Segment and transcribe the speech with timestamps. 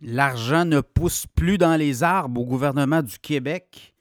[0.00, 3.94] L'argent ne pousse plus dans les arbres au gouvernement du Québec.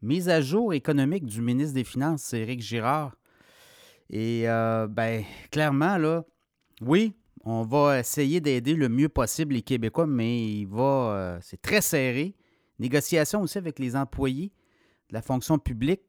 [0.00, 3.16] Mise à jour économique du ministre des Finances, Éric Girard.
[4.08, 6.24] Et euh, ben, clairement, là,
[6.80, 7.14] oui,
[7.44, 10.82] on va essayer d'aider le mieux possible les Québécois, mais il va.
[10.82, 12.34] Euh, c'est très serré.
[12.78, 14.52] Négociation aussi avec les employés
[15.10, 16.02] de la fonction publique.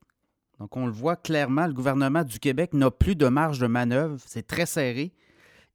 [0.60, 4.18] Donc, on le voit clairement, le gouvernement du Québec n'a plus de marge de manœuvre.
[4.26, 5.14] C'est très serré.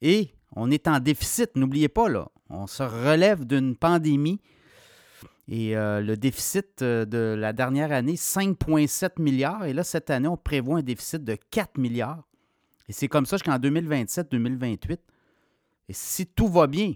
[0.01, 2.32] Et on est en déficit, n'oubliez pas, là.
[2.53, 4.41] On se relève d'une pandémie.
[5.49, 9.65] Et euh, le déficit euh, de la dernière année, 5,7 milliards.
[9.65, 12.23] Et là, cette année, on prévoit un déficit de 4 milliards.
[12.89, 14.99] Et c'est comme ça jusqu'en 2027-2028.
[15.89, 16.93] Et si tout va bien,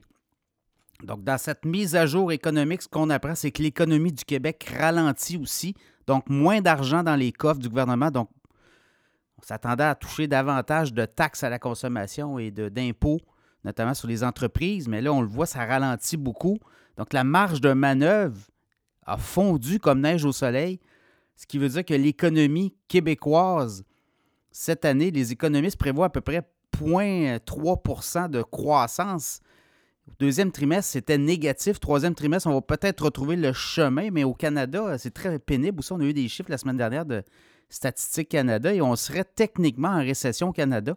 [1.02, 4.70] donc dans cette mise à jour économique, ce qu'on apprend, c'est que l'économie du Québec
[4.78, 5.74] ralentit aussi.
[6.06, 8.10] Donc moins d'argent dans les coffres du gouvernement.
[8.10, 8.28] Donc
[9.38, 13.20] on s'attendait à toucher davantage de taxes à la consommation et d'impôts
[13.66, 16.58] notamment sur les entreprises, mais là, on le voit, ça ralentit beaucoup.
[16.96, 18.38] Donc, la marge de manœuvre
[19.04, 20.78] a fondu comme neige au soleil,
[21.34, 23.84] ce qui veut dire que l'économie québécoise,
[24.52, 26.48] cette année, les économistes prévoient à peu près
[26.80, 29.40] 0,3% de croissance.
[30.08, 31.80] Au deuxième trimestre, c'était négatif.
[31.80, 35.80] Troisième trimestre, on va peut-être retrouver le chemin, mais au Canada, c'est très pénible.
[35.80, 37.24] Aussi, on a eu des chiffres la semaine dernière de
[37.68, 40.96] Statistique Canada et on serait techniquement en récession au Canada.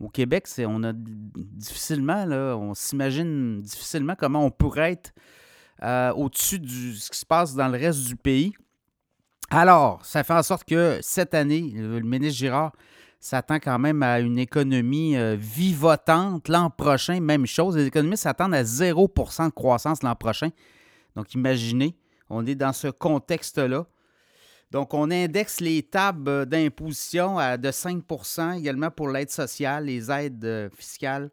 [0.00, 2.24] Au Québec, on a difficilement,
[2.56, 5.12] on s'imagine difficilement comment on pourrait être
[5.82, 8.52] euh, au-dessus de ce qui se passe dans le reste du pays.
[9.50, 12.72] Alors, ça fait en sorte que cette année, le ministre Girard
[13.20, 16.48] s'attend quand même à une économie euh, vivotante.
[16.48, 17.76] L'an prochain, même chose.
[17.76, 20.50] Les économistes s'attendent à 0% de croissance l'an prochain.
[21.16, 21.96] Donc, imaginez,
[22.30, 23.86] on est dans ce contexte-là.
[24.70, 30.44] Donc, on indexe les tables d'imposition à de 5% également pour l'aide sociale, les aides
[30.44, 31.30] euh, fiscales.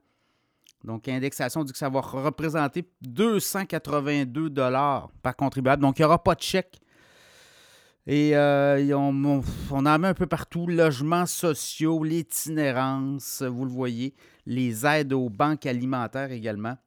[0.86, 4.50] Donc, indexation dit que ça va représenter 282
[5.22, 5.82] par contribuable.
[5.82, 6.80] Donc, il n'y aura pas de chèque.
[8.08, 10.68] Et euh, on, en met un peu partout.
[10.68, 14.14] Logements sociaux, l'itinérance, vous le voyez.
[14.46, 16.78] Les aides aux banques alimentaires également.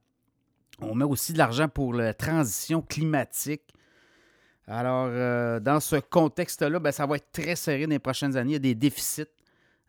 [0.81, 3.63] On met aussi de l'argent pour la transition climatique.
[4.71, 8.51] Alors, euh, dans ce contexte-là, ben, ça va être très serré dans les prochaines années.
[8.51, 9.25] Il y a des déficits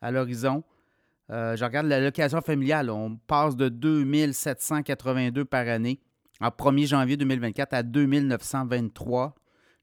[0.02, 0.64] à l'horizon.
[1.30, 2.90] Euh, je regarde l'allocation familiale.
[2.90, 6.00] On passe de 2782 par année
[6.40, 9.36] en 1er janvier 2024 à 2923.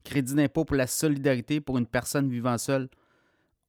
[0.02, 2.88] Crédit d'impôt pour la solidarité pour une personne vivant seule,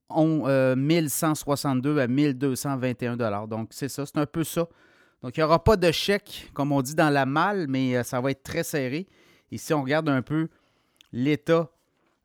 [0.10, 0.46] on,
[0.78, 3.18] 1162 euh, à 1221
[3.48, 4.70] Donc, c'est ça, c'est un peu ça.
[5.22, 8.22] Donc, il n'y aura pas de chèque, comme on dit dans la malle, mais ça
[8.22, 9.08] va être très serré.
[9.52, 10.48] Ici, on regarde un peu
[11.12, 11.72] l'état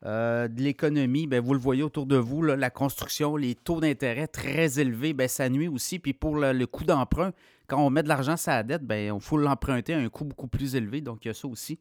[0.05, 4.27] euh, de l'économie, ben, vous le voyez autour de vous, la construction, les taux d'intérêt
[4.27, 5.99] très élevés, ben, ça nuit aussi.
[5.99, 7.33] Puis pour le, coût d'emprunt,
[7.69, 10.25] quand on met de l'argent sur la dette, ben, il faut l'emprunter à un coût
[10.25, 11.01] beaucoup plus élevé.
[11.01, 11.79] Donc, il y a ça aussi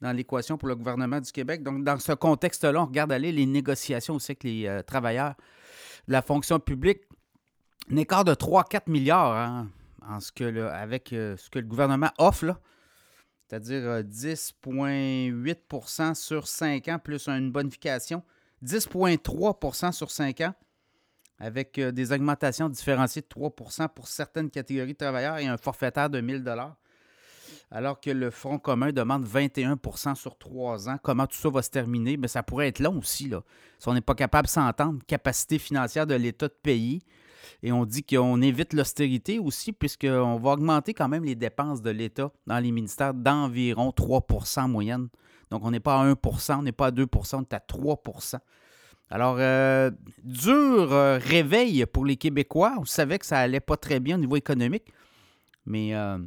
[0.00, 1.62] dans l'équation pour le gouvernement du Québec.
[1.62, 5.34] Donc, dans ce contexte-là, on regarde aller les négociations aussi avec les euh, travailleurs
[6.08, 7.02] la fonction publique.
[7.90, 9.68] Un écart de 3-4 milliards hein,
[10.72, 12.56] avec euh, ce que le gouvernement offre.
[13.50, 18.22] C'est-à-dire 10,8% sur 5 ans plus une bonification,
[18.64, 20.54] 10,3% sur 5 ans,
[21.40, 26.08] avec euh, des augmentations différenciées de 3% pour certaines catégories de travailleurs et un forfaitaire
[26.08, 26.44] de 1000
[27.72, 30.98] alors que le Front commun demande 21% sur 3 ans.
[31.02, 32.16] Comment tout ça va se terminer?
[32.16, 33.28] Bien, ça pourrait être long aussi.
[33.28, 33.42] Là.
[33.78, 37.02] Si on n'est pas capable de s'entendre, capacité financière de l'État de pays,
[37.62, 41.90] et on dit qu'on évite l'austérité aussi, puisqu'on va augmenter quand même les dépenses de
[41.90, 44.24] l'État dans les ministères d'environ 3
[44.56, 45.08] en moyenne.
[45.50, 48.38] Donc, on n'est pas à 1% on n'est pas à 2% on est à 3%
[49.10, 49.90] alors, euh,
[50.22, 52.76] dur euh, réveil pour les Québécois.
[52.78, 54.92] On savait que ça allait pas très bien au niveau économique,
[55.66, 56.18] mais euh,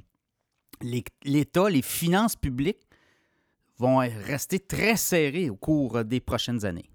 [1.24, 2.86] l'État, les finances publiques
[3.78, 6.90] vont rester très serrées au cours des prochaines années.